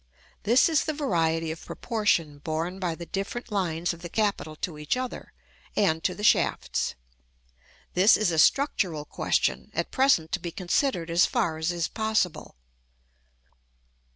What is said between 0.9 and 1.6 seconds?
variety